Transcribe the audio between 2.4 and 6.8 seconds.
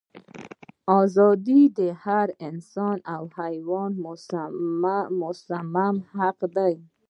انسان او حیوان مسلم حق دی.